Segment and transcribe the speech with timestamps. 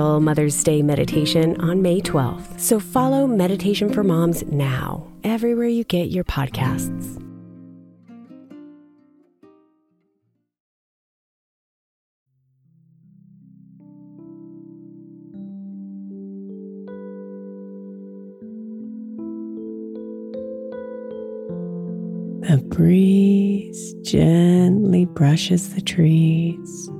[0.00, 2.58] Mother's Day meditation on May 12th.
[2.58, 7.16] So follow Meditation for Moms now, everywhere you get your podcasts.
[22.48, 26.90] The breeze gently brushes the trees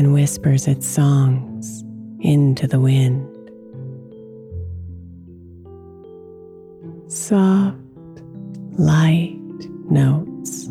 [0.00, 1.84] and whispers its songs
[2.20, 3.20] into the wind.
[7.12, 7.76] Soft,
[8.78, 9.36] light
[9.90, 10.70] notes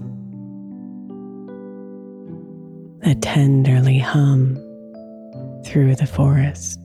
[3.04, 4.56] that tenderly hum
[5.64, 6.80] through the forest.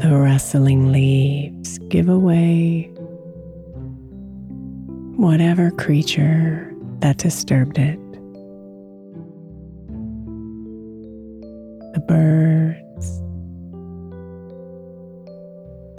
[0.00, 0.83] The rustling
[1.94, 2.90] give away
[5.14, 8.00] whatever creature that disturbed it.
[11.92, 13.20] The birds,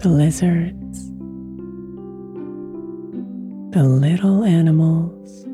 [0.04, 1.12] the lizards,
[3.74, 5.46] the little animals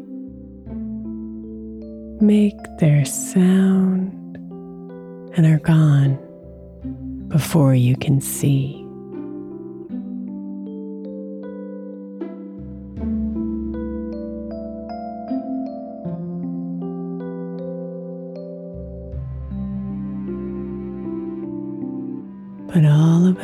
[2.19, 4.11] make their sound
[5.37, 6.17] and are gone
[7.27, 8.80] before you can see.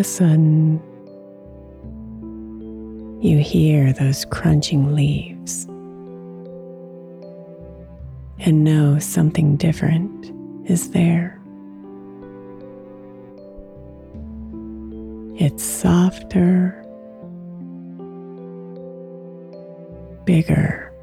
[0.07, 0.81] Sudden,
[3.21, 5.65] you hear those crunching leaves
[8.39, 10.31] and know something different
[10.69, 11.41] is there.
[15.39, 16.83] It's softer,
[20.25, 20.93] bigger.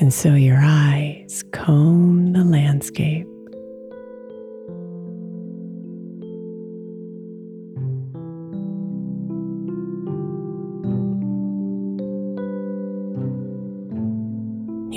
[0.00, 3.26] And so your eyes comb the landscape.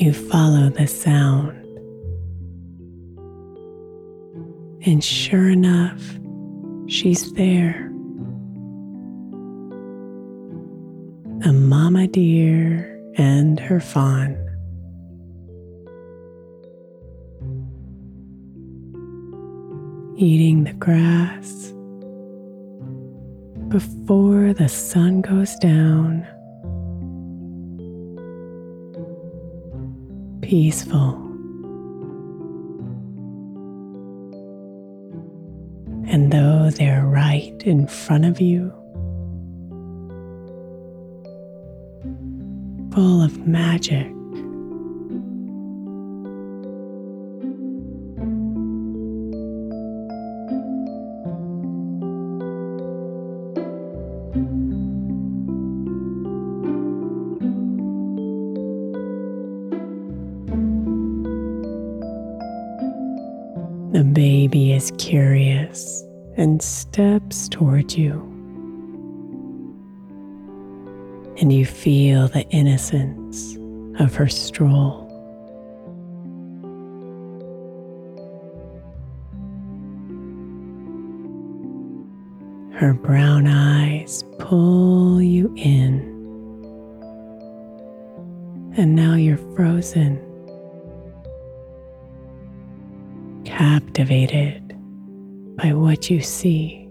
[0.07, 1.51] You follow the sound.
[4.85, 6.01] And sure enough,
[6.87, 7.87] she's there.
[11.43, 14.37] A mama deer and her fawn.
[20.15, 21.73] Eating the grass
[23.67, 26.25] before the sun goes down.
[30.47, 31.15] Peaceful.
[36.07, 38.71] And though they're right in front of you,
[42.93, 44.07] full of magic,
[63.91, 66.03] The baby is curious
[66.35, 68.21] and steps toward you.
[71.39, 73.55] And you feel the innocence
[73.97, 75.05] of her stroll.
[82.73, 86.01] Her brown eyes pull you in.
[88.75, 90.26] And now you're frozen
[93.57, 94.61] captivated
[95.57, 96.86] by what you see.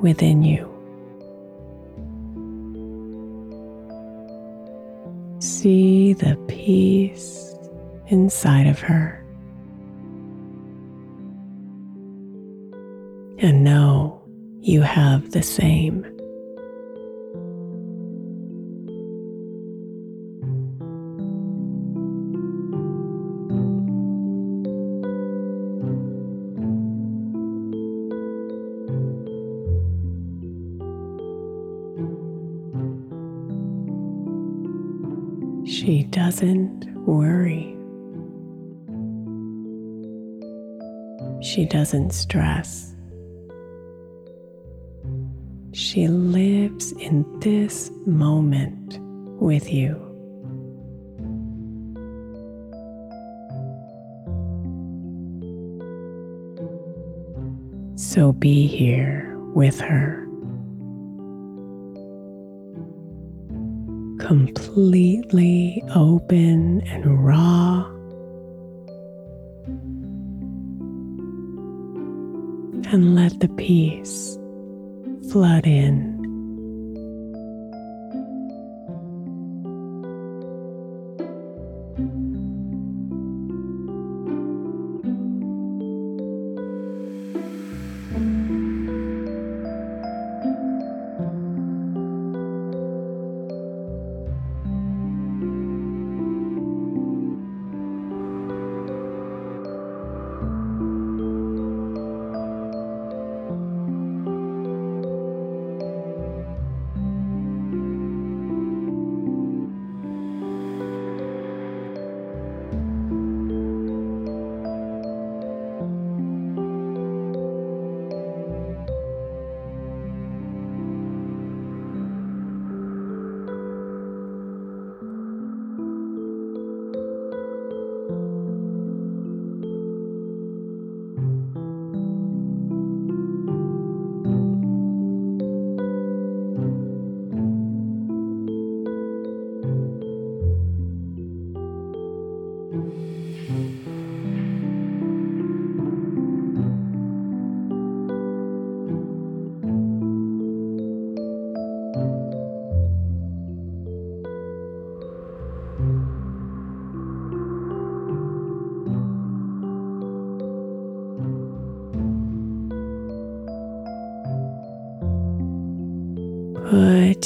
[0.00, 0.66] Within you.
[5.40, 7.54] See the peace
[8.08, 9.16] inside of her.
[13.38, 14.22] And know
[14.60, 16.19] you have the same.
[36.40, 37.76] Doesn't worry.
[41.42, 42.94] She doesn't stress.
[45.72, 48.98] She lives in this moment
[49.38, 49.96] with you.
[57.96, 60.19] So be here with her.
[64.30, 67.84] Completely open and raw.
[72.92, 74.38] And let the peace
[75.32, 76.19] flood in.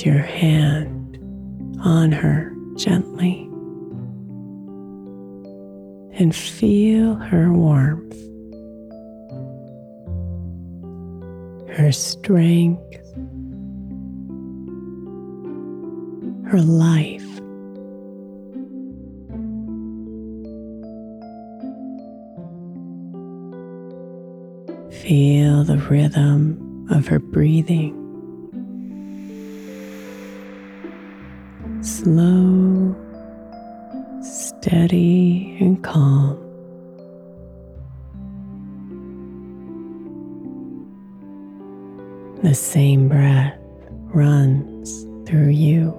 [0.05, 1.17] Your hand
[1.83, 3.49] on her gently
[6.13, 8.13] and feel her warmth,
[11.75, 12.83] her strength,
[16.51, 17.25] her life.
[25.03, 28.04] Feel the rhythm of her breathing.
[32.05, 32.95] Slow,
[34.21, 36.37] steady, and calm.
[42.43, 43.59] The same breath
[44.13, 45.95] runs through you.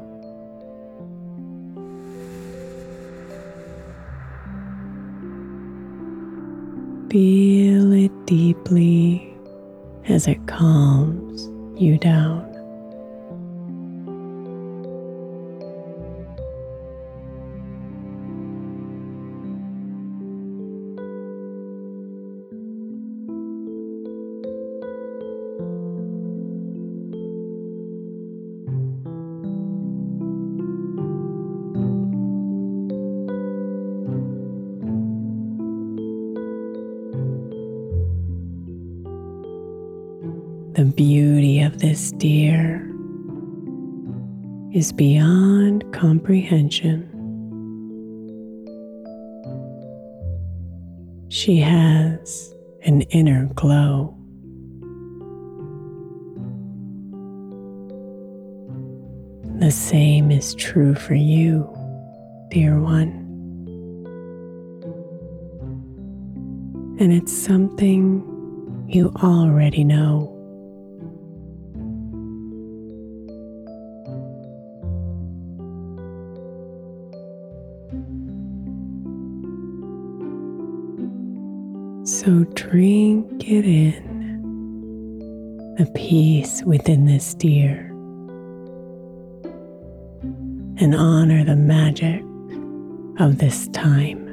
[7.09, 9.35] Feel it deeply
[10.07, 11.49] as it calms
[11.81, 12.54] you down.
[40.75, 42.85] The beauty of this deer
[44.73, 47.09] is beyond comprehension.
[51.29, 52.53] She has
[52.83, 54.17] an inner glow.
[59.59, 61.73] The same is true for you,
[62.49, 63.21] dear one.
[66.99, 70.34] And it's something you already know.
[82.25, 84.01] So drink it in,
[85.77, 87.85] the peace within this deer,
[90.81, 92.23] and honor the magic
[93.19, 94.25] of this time.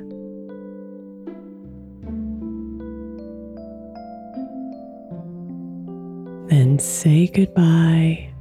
[6.49, 8.33] Then say goodbye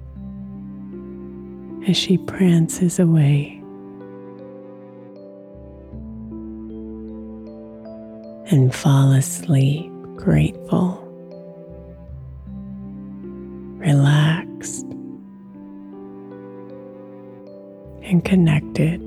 [1.89, 3.60] as she prances away.
[8.51, 11.01] And fall asleep grateful,
[13.77, 14.85] relaxed,
[18.03, 18.99] and connected.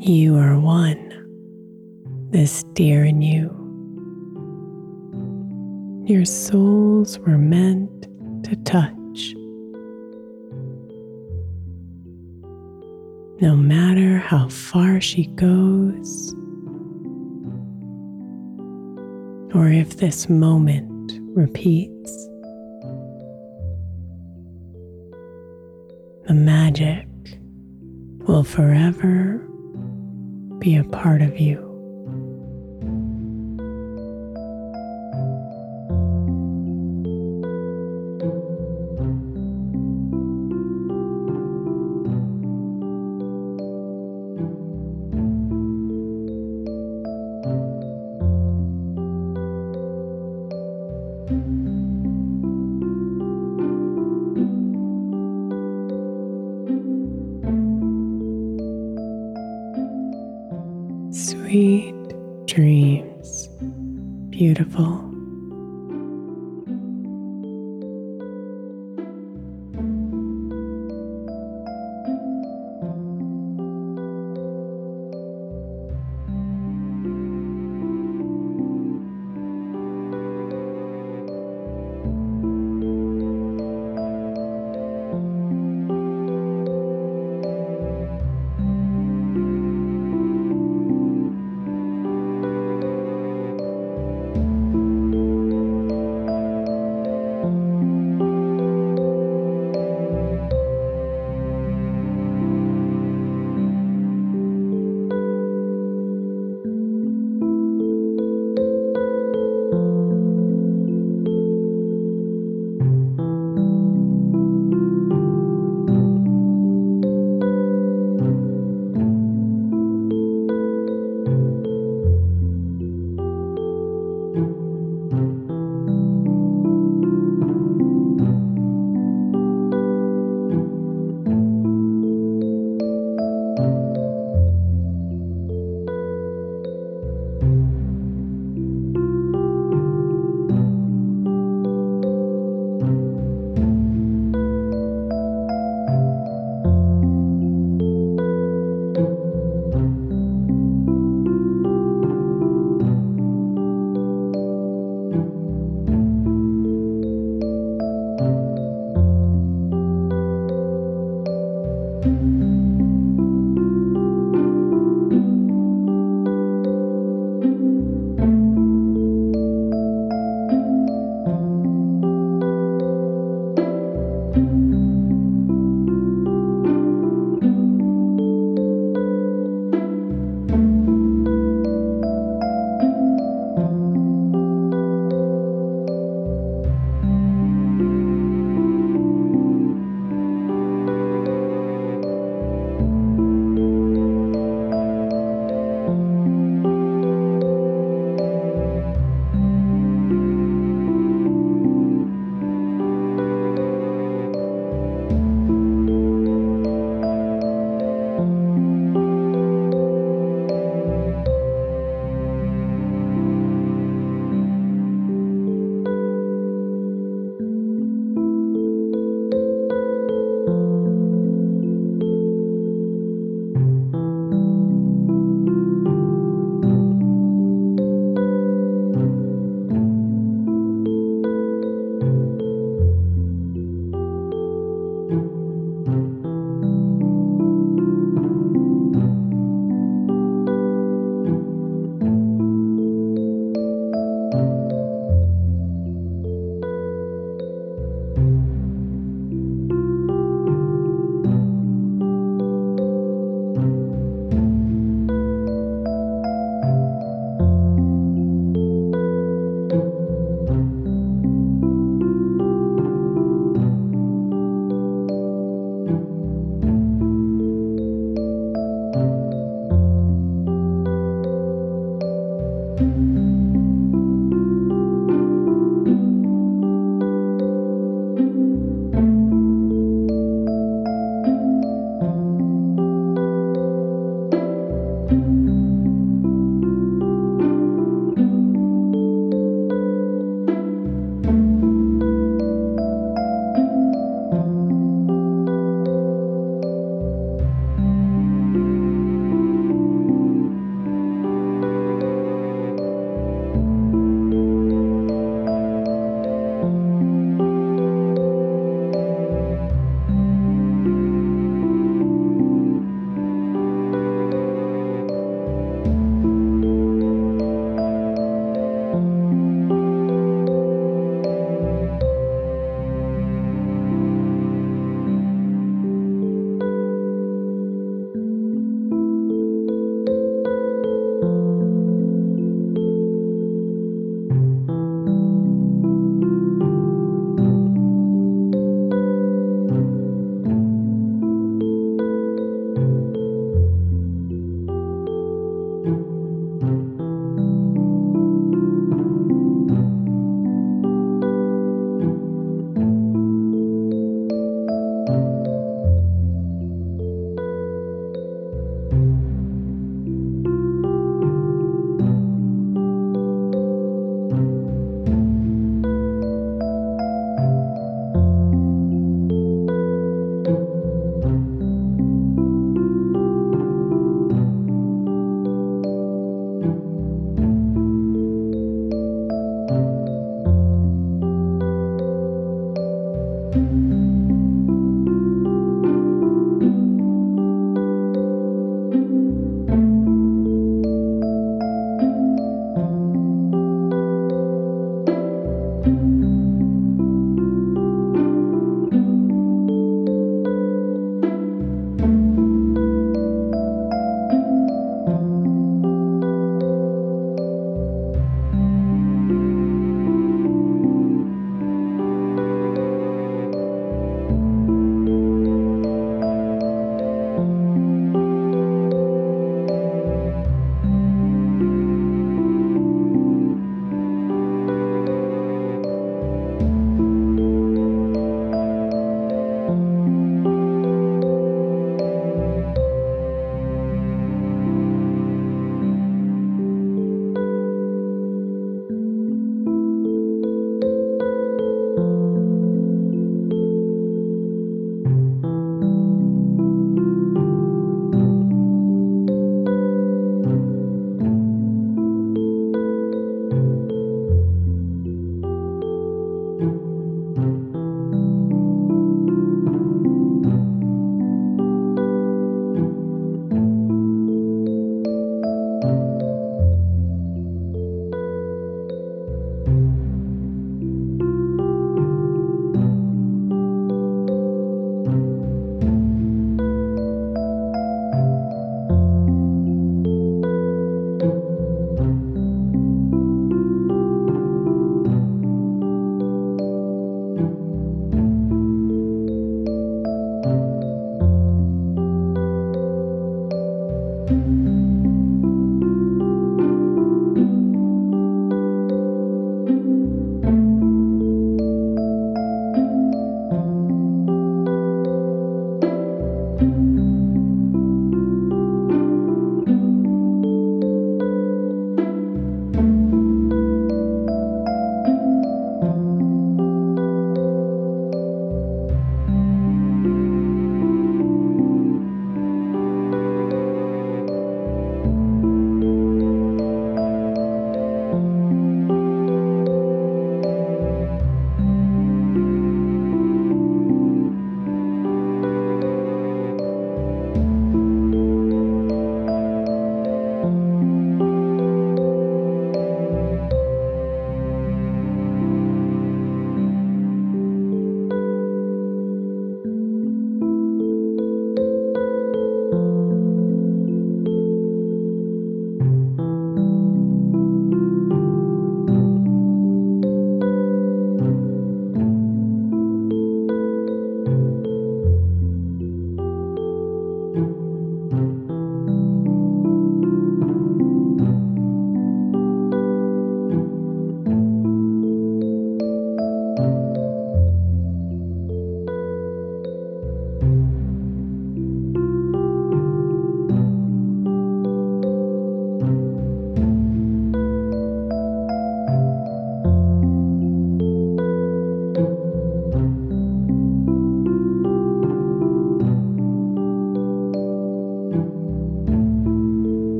[0.00, 3.57] You are one, this deer in you
[6.08, 8.04] your souls were meant
[8.42, 9.34] to touch.
[13.42, 16.34] No matter how far she goes,
[19.54, 22.26] or if this moment repeats,
[26.26, 27.06] the magic
[28.26, 29.46] will forever
[30.58, 31.67] be a part of you.